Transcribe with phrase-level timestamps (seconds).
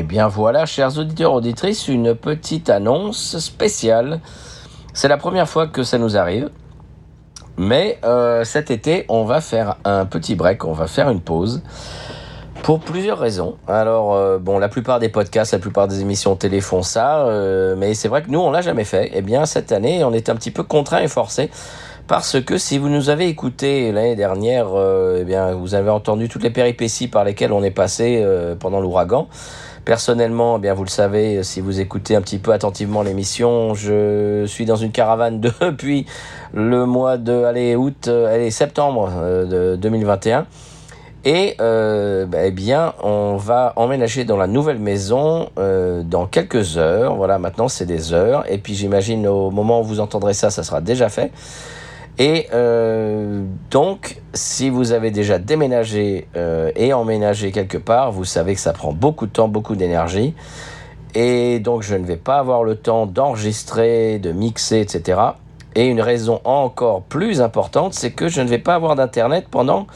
[0.00, 4.20] Eh bien voilà, chers auditeurs, auditrices, une petite annonce spéciale.
[4.94, 6.50] C'est la première fois que ça nous arrive.
[7.56, 11.62] Mais euh, cet été, on va faire un petit break, on va faire une pause.
[12.62, 13.56] Pour plusieurs raisons.
[13.66, 17.74] Alors, euh, bon, la plupart des podcasts, la plupart des émissions télé font ça, euh,
[17.76, 19.10] mais c'est vrai que nous, on l'a jamais fait.
[19.14, 21.50] Eh bien, cette année, on est un petit peu contraint et forcé
[22.08, 24.68] parce que si vous nous avez écouté l'année dernière,
[25.18, 28.24] eh bien, vous avez entendu toutes les péripéties par lesquelles on est passé
[28.58, 29.28] pendant l'ouragan.
[29.88, 34.44] Personnellement, eh bien vous le savez, si vous écoutez un petit peu attentivement l'émission, je
[34.44, 36.04] suis dans une caravane depuis
[36.52, 40.46] le mois de allez, août, euh, allez, septembre euh, de 2021.
[41.24, 47.16] Et euh, bah, eh bien, on va emménager dans la nouvelle maison dans quelques heures.
[47.16, 48.44] Voilà, maintenant c'est des heures.
[48.46, 51.32] Et puis j'imagine au moment où vous entendrez ça, ça sera déjà fait.
[52.18, 58.54] Et euh, donc, si vous avez déjà déménagé euh, et emménagé quelque part, vous savez
[58.54, 60.34] que ça prend beaucoup de temps, beaucoup d'énergie.
[61.14, 65.20] Et donc, je ne vais pas avoir le temps d'enregistrer, de mixer, etc.
[65.76, 69.86] Et une raison encore plus importante, c'est que je ne vais pas avoir d'Internet pendant,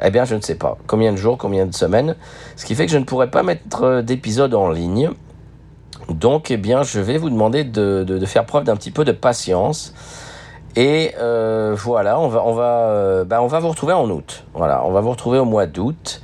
[0.00, 2.14] eh bien, je ne sais pas, combien de jours, combien de semaines.
[2.54, 5.10] Ce qui fait que je ne pourrai pas mettre d'épisode en ligne.
[6.08, 9.12] Donc, eh bien, je vais vous demander de, de faire preuve d'un petit peu de
[9.12, 9.92] patience.
[10.76, 14.44] Et euh, voilà, on va, on, va, euh, bah, on va vous retrouver en août.
[14.54, 16.20] Voilà, on va vous retrouver au mois d'août.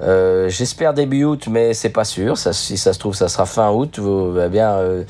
[0.00, 2.36] Euh, J'espère début août, mais c'est pas sûr.
[2.38, 3.98] Si ça se trouve, ça sera fin août.
[3.98, 5.04] Vous, eh bien, euh,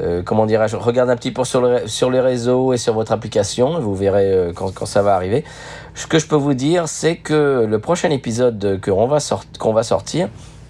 [0.00, 3.12] euh, comment dirais-je, regardez un petit peu sur, le, sur les réseaux et sur votre
[3.12, 3.80] application.
[3.80, 5.44] Vous verrez euh, quand, quand, ça va arriver.
[5.94, 9.72] Ce que je peux vous dire, c'est que le prochain épisode qu'on va, sort, qu'on
[9.72, 10.28] va sortir,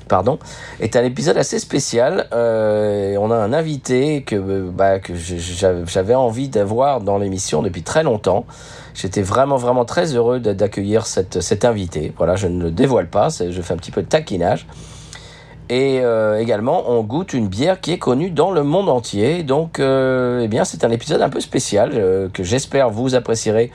[0.09, 0.39] pardon,
[0.81, 2.29] est un épisode assez spécial.
[2.33, 4.37] Euh, on a un invité que,
[4.71, 8.45] bah, que j'avais envie d'avoir dans l'émission depuis très longtemps.
[8.95, 12.13] J'étais vraiment, vraiment très heureux d'accueillir cette, cet invité.
[12.17, 14.67] Voilà, je ne le dévoile pas, je fais un petit peu de taquinage.
[15.73, 19.43] Et euh, également, on goûte une bière qui est connue dans le monde entier.
[19.43, 23.71] Donc, euh, eh bien, c'est un épisode un peu spécial euh, que j'espère vous apprécierez.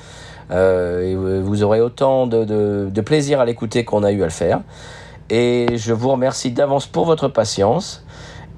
[0.51, 4.61] et vous aurez autant de plaisir à l'écouter qu'on a eu à le faire.
[5.29, 8.05] Et je vous remercie d'avance pour votre patience.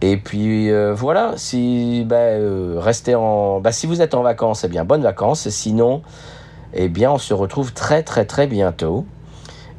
[0.02, 4.64] Et puis euh, voilà, si bah, euh, restez en, bah, si vous êtes en vacances,
[4.64, 5.50] eh bien bonnes vacances.
[5.50, 6.04] Sinon,
[6.74, 9.06] eh bien on se retrouve très très très bientôt.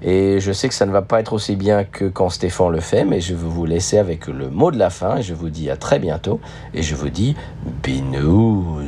[0.02, 2.80] Et je sais que ça ne va pas être aussi bien que quand Stéphane le
[2.80, 5.18] fait, mais je vais vous laisser avec le mot de la fin.
[5.18, 6.40] Et je vous dis à très bientôt.
[6.74, 7.36] Et je vous dis
[7.82, 8.80] binous.